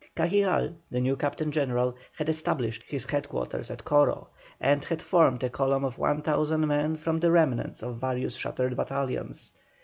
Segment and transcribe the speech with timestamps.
[0.15, 5.43] Cajigal, the new Captain General, had established his head quarters at Coro, and had formed
[5.43, 9.53] a column of 1,000 men from the remnants of various shattered battalions.